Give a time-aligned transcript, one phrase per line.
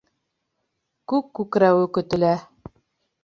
[1.11, 2.31] Күк күкрәүе көтөлә